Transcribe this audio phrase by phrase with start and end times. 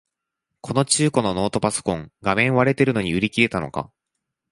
[0.61, 3.91] この中古のノートパソコン、画面割れてるのに売り切れたのか